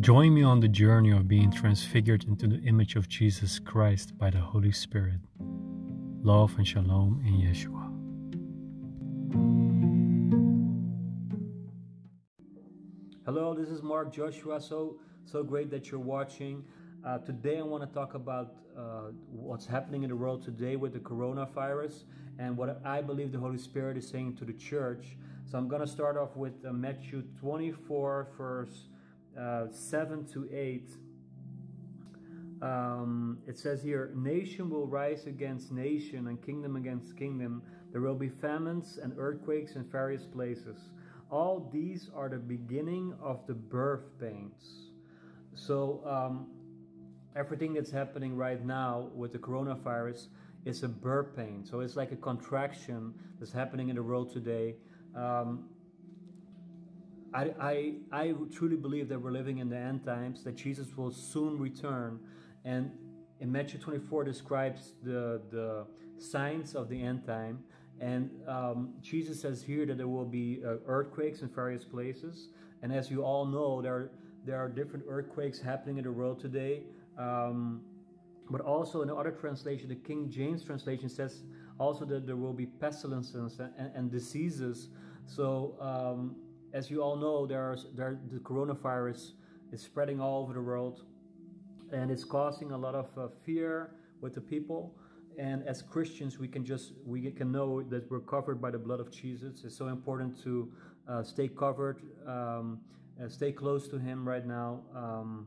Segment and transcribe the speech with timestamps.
[0.00, 4.30] Join me on the journey of being transfigured into the image of Jesus Christ by
[4.30, 5.18] the Holy Spirit.
[6.22, 7.84] Love and shalom in Yeshua.
[13.24, 14.60] Hello, this is Mark Joshua.
[14.60, 16.62] So so great that you're watching.
[17.04, 20.92] Uh, today I want to talk about uh, what's happening in the world today with
[20.92, 22.04] the coronavirus
[22.38, 25.16] and what I believe the Holy Spirit is saying to the church.
[25.50, 28.86] So I'm going to start off with uh, Matthew 24, verse
[29.38, 30.90] uh, 7 to 8.
[32.60, 37.62] Um, it says here, Nation will rise against nation and kingdom against kingdom.
[37.92, 40.90] There will be famines and earthquakes in various places.
[41.30, 44.90] All these are the beginning of the birth pains.
[45.54, 46.48] So, um,
[47.36, 50.26] everything that's happening right now with the coronavirus
[50.64, 51.64] is a birth pain.
[51.64, 54.74] So, it's like a contraction that's happening in the world today.
[55.14, 55.68] Um,
[57.34, 61.10] I, I, I truly believe that we're living in the end times, that Jesus will
[61.10, 62.20] soon return.
[62.64, 62.90] And
[63.40, 65.86] in Matthew 24 describes the, the
[66.18, 67.60] signs of the end time.
[68.00, 72.48] And um, Jesus says here that there will be uh, earthquakes in various places.
[72.82, 74.10] And as you all know, there are,
[74.44, 76.82] there are different earthquakes happening in the world today.
[77.18, 77.82] Um,
[78.50, 81.42] but also in the other translation, the King James translation says
[81.78, 84.88] also that there will be pestilences and, and, and diseases.
[85.26, 86.36] So um,
[86.72, 89.32] as you all know, there's there, the coronavirus
[89.72, 91.02] is spreading all over the world,
[91.92, 94.94] and it's causing a lot of uh, fear with the people.
[95.38, 99.00] And as Christians, we can just we can know that we're covered by the blood
[99.00, 99.62] of Jesus.
[99.64, 100.72] It's so important to
[101.08, 102.80] uh, stay covered, um,
[103.22, 105.46] uh, stay close to Him right now, um,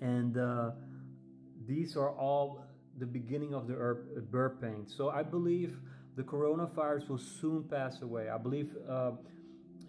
[0.00, 0.70] and uh,
[1.66, 2.64] these are all
[2.98, 3.74] the beginning of the
[4.30, 4.86] birth pain.
[4.86, 5.76] So I believe
[6.16, 8.28] the coronavirus will soon pass away.
[8.28, 9.12] I believe uh,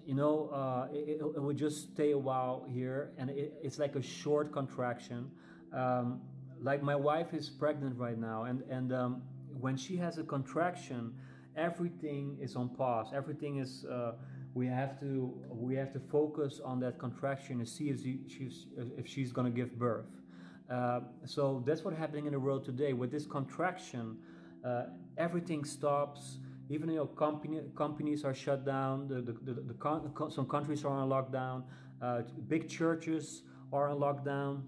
[0.06, 3.96] you know, uh, it, it, would just stay a while here, and it, it's like
[3.96, 5.32] a short contraction.
[5.74, 6.22] Um,
[6.62, 9.22] like my wife is pregnant right now, and and um,
[9.60, 11.14] when she has a contraction,
[11.58, 13.08] everything is on pause.
[13.14, 13.86] Everything is.
[13.86, 14.14] Uh,
[14.54, 18.68] we have to we have to focus on that contraction and see if she, she's
[18.98, 20.06] if she's going to give birth.
[20.72, 22.94] Uh, so that's what's happening in the world today.
[22.94, 24.18] With this contraction,
[24.64, 24.86] uh,
[25.18, 26.38] everything stops
[26.70, 30.90] even know company, companies are shut down the, the, the, the con- some countries are
[30.90, 31.64] on lockdown
[32.02, 34.62] uh, big churches are on lockdown.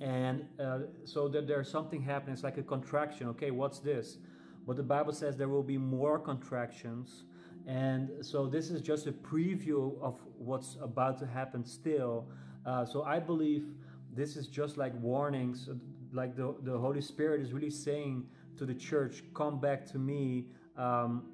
[0.00, 2.34] And uh, so that there's something happening.
[2.34, 3.28] It's like a contraction.
[3.28, 4.18] Okay what's this?
[4.66, 7.24] But the bible says there will be more contractions.
[7.66, 12.26] And so this is just a preview of what's about to happen still.
[12.66, 13.66] Uh, so i believe
[14.14, 15.68] this is just like warnings.
[16.12, 20.46] Like the, the holy spirit is really saying to the church come back to me
[20.76, 21.24] um,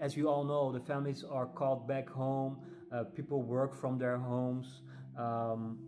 [0.00, 2.58] as you all know, the families are called back home.
[2.92, 4.82] Uh, people work from their homes.
[5.16, 5.78] Um,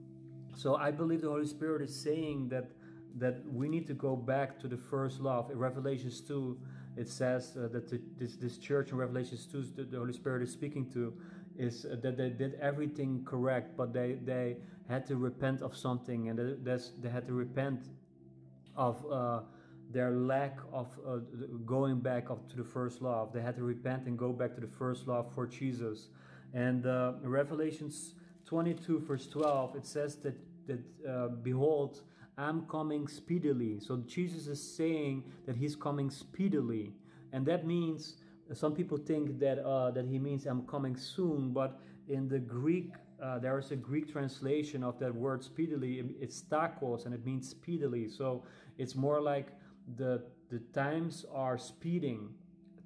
[0.57, 2.71] so I believe the Holy Spirit is saying that
[3.19, 5.51] that we need to go back to the first love.
[5.51, 6.59] In Revelations 2,
[6.97, 10.43] it says uh, that the, this, this church in Revelations 2, the, the Holy Spirit
[10.43, 11.13] is speaking to,
[11.59, 14.57] is uh, that they did everything correct, but they, they
[14.89, 17.81] had to repent of something, and they, they had to repent
[18.77, 19.41] of uh,
[19.93, 21.19] their lack of uh,
[21.67, 23.33] going back to the first love.
[23.33, 26.09] They had to repent and go back to the first love for Jesus.
[26.55, 28.15] And uh, Revelations
[28.47, 30.35] 22, verse 12, it says that,
[30.67, 32.01] that uh, behold,
[32.39, 33.81] I'm coming speedily.
[33.81, 36.93] So Jesus is saying that he's coming speedily.
[37.33, 38.17] And that means
[38.55, 42.93] some people think that uh, that he means I'm coming soon, but in the Greek,
[43.23, 46.05] uh, there is a Greek translation of that word speedily.
[46.21, 48.09] It's tachos, and it means speedily.
[48.09, 48.45] So
[48.79, 49.49] it's more like
[49.97, 52.29] the the times are speeding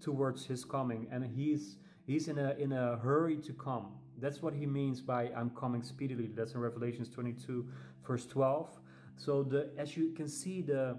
[0.00, 1.76] towards his coming and he's
[2.06, 3.92] he's in a in a hurry to come.
[4.18, 6.28] That's what he means by i'm coming speedily.
[6.34, 7.66] That's in revelations 22
[8.06, 8.78] verse 12
[9.16, 10.98] so the as you can see the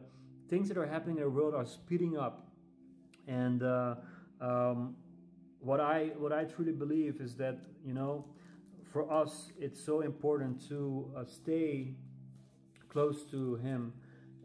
[0.50, 2.48] things that are happening in the world are speeding up.
[3.28, 3.96] And uh,
[4.42, 4.96] um,
[5.60, 8.26] what i what i truly believe is that you know
[8.92, 11.96] for us it's so important to uh, stay
[12.90, 13.94] close to him.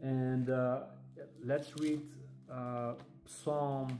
[0.01, 0.81] And uh,
[1.45, 2.01] let's read
[2.51, 2.93] uh,
[3.25, 3.99] Psalm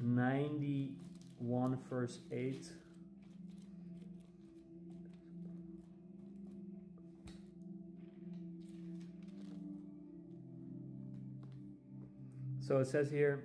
[0.00, 2.66] 91, verse 8.
[12.60, 13.44] So it says here,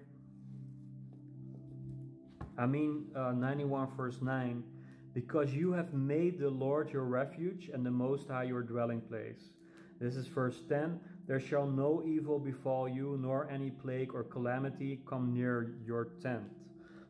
[2.57, 4.63] I mean, uh, 91, verse 9,
[5.13, 9.41] because you have made the Lord your refuge and the Most High your dwelling place.
[9.99, 10.99] This is verse 10.
[11.27, 16.43] There shall no evil befall you, nor any plague or calamity come near your tent.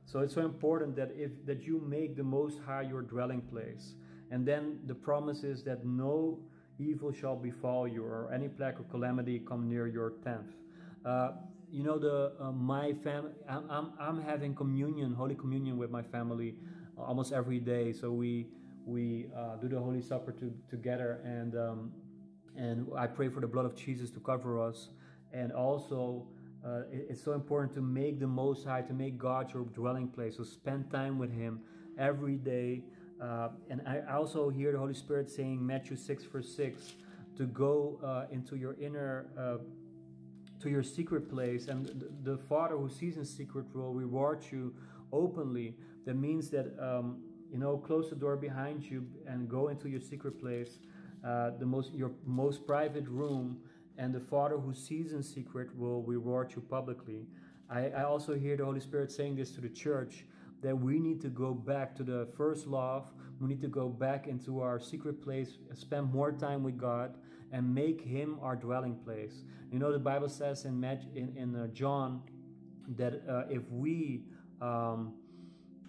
[0.05, 3.93] So it's so important that if that you make the Most High your dwelling place,
[4.31, 6.39] and then the promise is that no
[6.79, 10.47] evil shall befall you, or any plague or calamity come near your tent.
[11.05, 11.31] Uh,
[11.69, 13.31] you know the uh, my family.
[13.47, 16.55] I'm, I'm I'm having communion, Holy Communion with my family
[16.97, 17.93] almost every day.
[17.93, 18.47] So we
[18.85, 21.91] we uh, do the Holy Supper to, together, and um,
[22.57, 24.89] and I pray for the blood of Jesus to cover us,
[25.33, 26.27] and also.
[26.65, 30.07] Uh, it, it's so important to make the Most High, to make God your dwelling
[30.07, 30.35] place.
[30.35, 31.61] So spend time with Him
[31.97, 32.83] every day.
[33.21, 36.95] Uh, and I also hear the Holy Spirit saying, Matthew 6, verse 6,
[37.37, 39.57] to go uh, into your inner uh,
[40.59, 44.73] to your secret place, and the, the Father who sees in secret will reward you
[45.11, 45.75] openly.
[46.05, 47.21] That means that um,
[47.51, 50.79] you know, close the door behind you and go into your secret place,
[51.25, 53.57] uh, the most your most private room,
[53.97, 57.27] and the Father who sees in secret will reward you publicly.
[57.69, 60.25] I, I also hear the Holy Spirit saying this to the church
[60.61, 63.05] that we need to go back to the first love.
[63.39, 67.15] We need to go back into our secret place, spend more time with God,
[67.51, 69.43] and make Him our dwelling place.
[69.71, 72.21] You know, the Bible says in in, in uh, John
[72.95, 74.23] that uh, if we
[74.61, 75.13] um,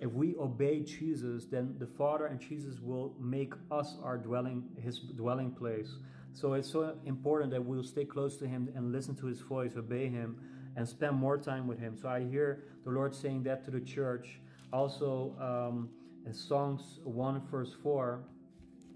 [0.00, 4.98] if we obey Jesus, then the Father and Jesus will make us our dwelling, His
[4.98, 5.96] dwelling place.
[6.32, 9.72] So it's so important that we'll stay close to Him and listen to His voice,
[9.76, 10.38] obey Him,
[10.76, 11.96] and spend more time with Him.
[12.00, 14.38] So I hear the Lord saying that to the church.
[14.72, 15.88] Also, um,
[16.26, 18.20] in Songs 1, verse 4,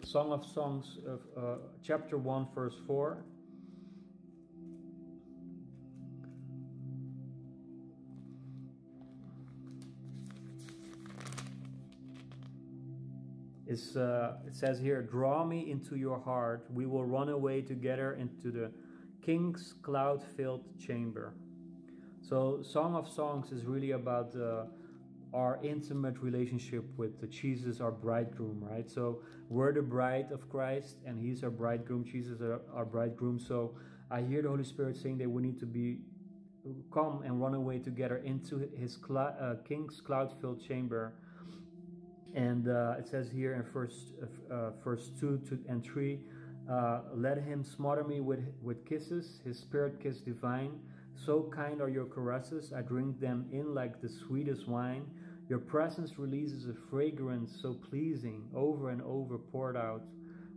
[0.05, 0.99] Song of Songs,
[1.37, 3.25] uh, chapter 1, verse 4.
[13.69, 18.51] Uh, it says here, Draw me into your heart, we will run away together into
[18.51, 18.71] the
[19.25, 21.35] king's cloud filled chamber.
[22.21, 24.65] So, Song of Songs is really about uh,
[25.35, 28.89] our intimate relationship with Jesus, our bridegroom, right?
[28.91, 32.05] So we're the bride of Christ, and He's our bridegroom.
[32.05, 33.39] Jesus is our bridegroom.
[33.39, 33.75] So
[34.11, 35.99] I hear the Holy Spirit saying that we need to be
[36.93, 41.15] come and run away together into His cl- uh, King's cloud-filled chamber.
[42.35, 44.15] And uh, it says here in first
[44.51, 46.21] uh, verse two to, and three,
[46.71, 50.81] uh, let Him smother me with with kisses, His Spirit kiss divine.
[51.15, 55.05] So kind are your caresses, I drink them in like the sweetest wine.
[55.49, 60.03] Your presence releases a fragrance so pleasing, over and over poured out.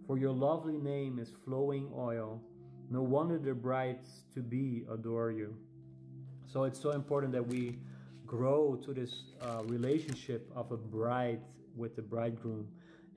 [0.07, 2.41] For your lovely name is flowing oil.
[2.89, 5.57] No wonder the brides to be adore you.
[6.45, 7.79] So it's so important that we
[8.25, 11.41] grow to this uh, relationship of a bride
[11.75, 12.67] with the bridegroom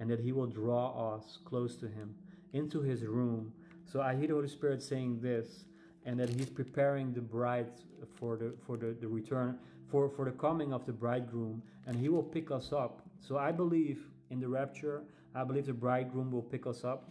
[0.01, 2.15] and that he will draw us close to him
[2.53, 3.53] into his room.
[3.85, 5.65] So I hear the Holy Spirit saying this
[6.05, 7.71] and that he's preparing the bride
[8.15, 9.59] for the for the, the return
[9.91, 13.03] for for the coming of the bridegroom and he will pick us up.
[13.21, 13.99] So i believe
[14.31, 15.03] in the rapture
[15.35, 17.11] i believe the bridegroom will pick us up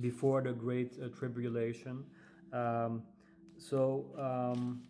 [0.00, 2.04] before the great uh, tribulation.
[2.52, 3.02] Um,
[3.58, 4.82] so um,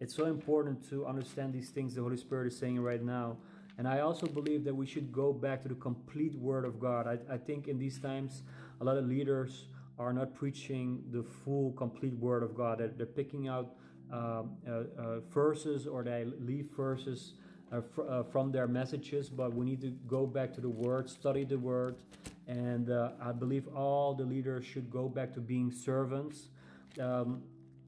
[0.00, 3.36] it's so important to understand these things the holy spirit is saying right now
[3.78, 7.06] and i also believe that we should go back to the complete word of god
[7.06, 8.42] i, I think in these times
[8.80, 9.66] a lot of leaders
[9.98, 12.78] are not preaching the full, complete Word of God.
[12.78, 13.74] They're, they're picking out
[14.12, 17.32] uh, uh, uh, verses or they leave verses
[17.72, 21.08] uh, fr- uh, from their messages, but we need to go back to the Word,
[21.08, 21.96] study the Word,
[22.46, 26.48] and uh, I believe all the leaders should go back to being servants.
[27.00, 27.42] Um,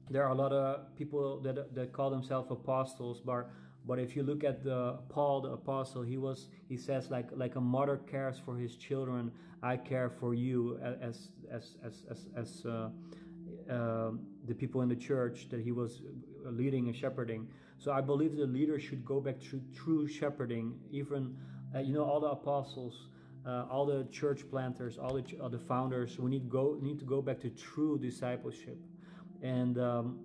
[0.09, 3.49] there are a lot of people that, that call themselves apostles, but
[3.89, 7.55] but if you look at the Paul the apostle, he was he says like like
[7.55, 9.31] a mother cares for his children,
[9.63, 12.89] I care for you as as as as as uh,
[13.67, 14.11] uh,
[14.45, 16.03] the people in the church that he was
[16.45, 17.47] leading and shepherding.
[17.79, 20.75] So I believe the leader should go back to true shepherding.
[20.91, 21.35] Even
[21.73, 23.07] uh, you know all the apostles.
[23.45, 27.05] Uh, all the church planters, all the, all the founders, we need go need to
[27.05, 28.77] go back to true discipleship,
[29.41, 30.19] and um,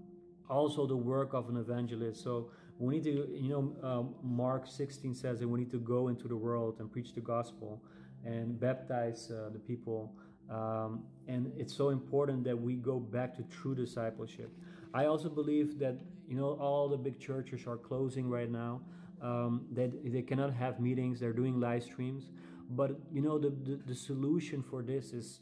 [0.50, 2.22] also the work of an evangelist.
[2.22, 6.08] So we need to, you know, um, Mark 16 says that we need to go
[6.08, 7.82] into the world and preach the gospel
[8.24, 10.12] and baptize uh, the people.
[10.50, 14.50] Um, and it's so important that we go back to true discipleship.
[14.92, 15.96] I also believe that,
[16.28, 18.80] you know, all the big churches are closing right now.
[19.22, 22.30] Um, that they cannot have meetings, they're doing live streams.
[22.70, 25.40] But, you know, the, the, the solution for this is,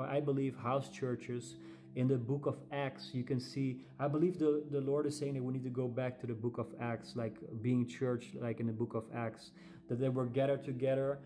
[0.00, 1.56] I believe, house churches
[1.98, 5.34] in the book of Acts, you can see, I believe the, the Lord is saying
[5.34, 8.60] that we need to go back to the book of Acts, like being church, like
[8.60, 9.50] in the book of Acts,
[9.88, 11.18] that they were gathered together,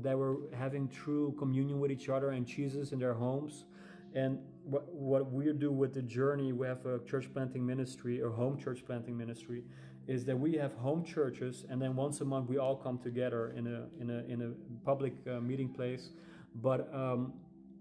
[0.00, 3.64] they were having true communion with each other and Jesus in their homes.
[4.14, 8.30] And what, what we do with the journey, we have a church planting ministry or
[8.30, 9.64] home church planting ministry,
[10.06, 13.54] is that we have home churches, and then once a month we all come together
[13.56, 14.50] in a in a in a
[14.84, 16.10] public uh, meeting place.
[16.56, 17.32] But um,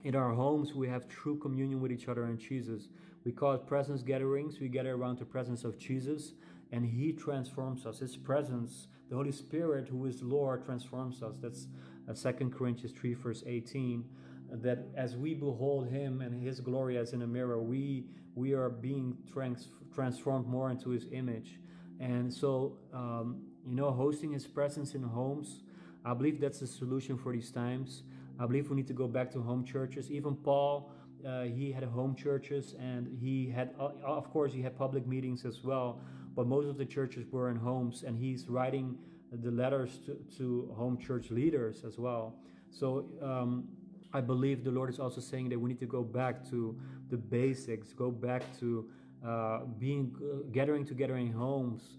[0.04, 2.88] in our homes we have true communion with each other and Jesus.
[3.26, 4.60] We call it presence gatherings.
[4.60, 6.34] We gather around the presence of Jesus
[6.72, 8.00] and he transforms us.
[8.00, 11.36] His presence, the Holy Spirit who is Lord transforms us.
[11.42, 11.68] That's
[12.10, 14.06] uh, 2 Corinthians 3 verse 18
[14.52, 18.70] that as we behold him and his glory as in a mirror, we we are
[18.70, 21.60] being trans- transformed more into his image.
[22.00, 25.62] And so um, you know hosting his presence in homes,
[26.06, 28.04] I believe that's the solution for these times.
[28.40, 30.10] I believe we need to go back to home churches.
[30.10, 30.92] Even Paul,
[31.28, 35.46] uh, he had home churches, and he had, uh, of course, he had public meetings
[35.46, 36.00] as well.
[36.36, 38.98] But most of the churches were in homes, and he's writing
[39.32, 42.36] the letters to, to home church leaders as well.
[42.72, 43.68] So um,
[44.14, 46.76] I believe the Lord is also saying that we need to go back to
[47.10, 48.90] the basics, go back to
[49.26, 51.98] uh, being uh, gathering together in homes,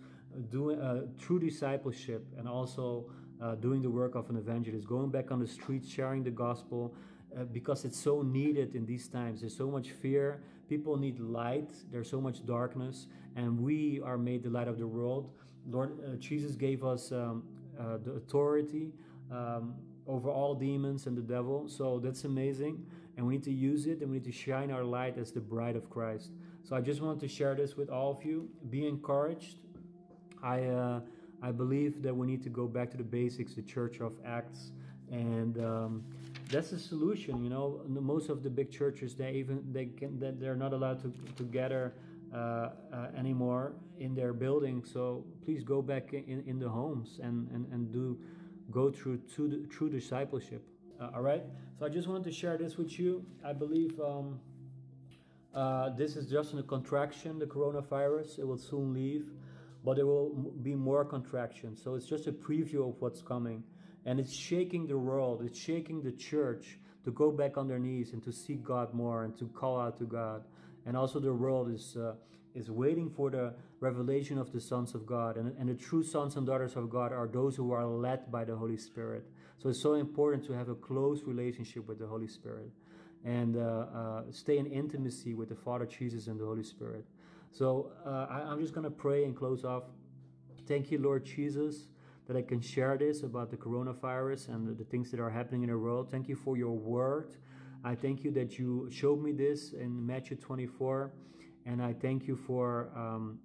[0.50, 3.04] doing uh, true discipleship, and also
[3.42, 6.94] uh, doing the work of an evangelist, going back on the streets, sharing the gospel,
[7.36, 9.40] uh, because it's so needed in these times.
[9.40, 10.42] There's so much fear.
[10.68, 11.70] People need light.
[11.90, 13.06] There's so much darkness,
[13.36, 15.30] and we are made the light of the world.
[15.68, 17.44] Lord uh, Jesus gave us um,
[17.78, 18.92] uh, the authority
[19.30, 19.74] um,
[20.06, 21.68] over all demons and the devil.
[21.68, 22.84] So that's amazing,
[23.16, 25.40] and we need to use it, and we need to shine our light as the
[25.40, 26.30] bride of Christ.
[26.62, 28.48] So I just wanted to share this with all of you.
[28.70, 29.58] Be encouraged.
[30.42, 31.00] I uh,
[31.42, 34.72] I believe that we need to go back to the basics, the Church of Acts,
[35.10, 36.04] and um,
[36.50, 37.42] that's the solution.
[37.42, 41.12] You know, most of the big churches they even they can they're not allowed to
[41.36, 41.94] to gather
[42.32, 42.36] uh,
[42.92, 44.88] uh, anymore in their buildings.
[44.92, 48.18] So please go back in, in the homes and, and, and do
[48.70, 50.62] go through to true discipleship.
[51.00, 51.42] Uh, all right.
[51.78, 53.24] So I just wanted to share this with you.
[53.44, 53.98] I believe.
[54.00, 54.38] Um,
[55.52, 58.38] uh, this is just a contraction, the coronavirus.
[58.38, 59.26] It will soon leave
[59.84, 60.30] but there will
[60.62, 61.76] be more contraction.
[61.76, 63.62] So it's just a preview of what's coming.
[64.04, 68.12] And it's shaking the world, it's shaking the church to go back on their knees
[68.12, 70.44] and to seek God more and to call out to God.
[70.86, 72.14] And also, the world is, uh,
[72.54, 75.36] is waiting for the revelation of the sons of God.
[75.36, 78.44] And, and the true sons and daughters of God are those who are led by
[78.44, 79.26] the Holy Spirit.
[79.58, 82.70] So it's so important to have a close relationship with the Holy Spirit
[83.24, 83.60] and uh,
[83.94, 87.04] uh, stay in intimacy with the Father, Jesus, and the Holy Spirit.
[87.50, 89.84] So uh, I, am just going to pray and close off.
[90.66, 91.88] Thank you, Lord Jesus,
[92.26, 95.64] that I can share this about the coronavirus and the, the things that are happening
[95.64, 96.10] in the world.
[96.10, 97.36] Thank you for your word.
[97.82, 101.12] I thank you that you showed me this in Matthew 24.
[101.66, 103.38] And I thank you for um,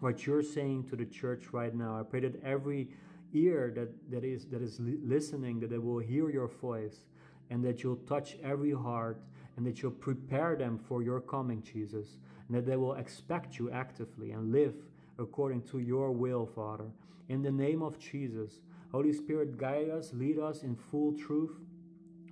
[0.00, 1.98] what you're saying to the church right now.
[1.98, 2.88] I pray that every
[3.34, 7.02] ear that, that is that is listening, that they will hear your voice
[7.50, 9.20] and that you'll touch every heart
[9.58, 13.72] and that you'll prepare them for your coming, Jesus, and that they will expect you
[13.72, 14.72] actively and live
[15.18, 16.84] according to your will, Father.
[17.28, 18.60] In the name of Jesus,
[18.92, 21.56] Holy Spirit, guide us, lead us in full truth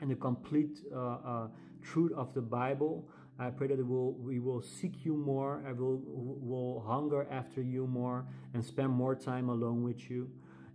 [0.01, 1.49] and the complete uh, uh,
[1.83, 3.09] truth of the Bible.
[3.41, 7.89] I pray that we'll, we will seek you more, I will, will hunger after you
[7.89, 10.31] more, and spend more time alone with you.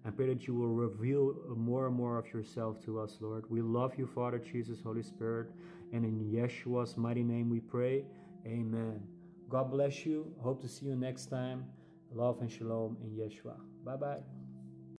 [0.05, 3.45] I pray that you will reveal more and more of yourself to us, Lord.
[3.49, 5.51] We love you, Father, Jesus, Holy Spirit.
[5.93, 8.05] And in Yeshua's mighty name we pray.
[8.45, 9.01] Amen.
[9.49, 10.33] God bless you.
[10.39, 11.65] Hope to see you next time.
[12.13, 13.55] Love and shalom in Yeshua.
[13.85, 14.30] Bye bye.